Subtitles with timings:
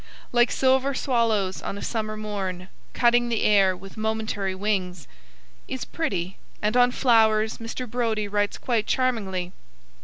[0.31, 5.07] Like silver swallows on a summer morn Cutting the air with momentary wings,
[5.67, 7.87] is pretty, and on flowers Mr.
[7.87, 9.51] Brodie writes quite charmingly.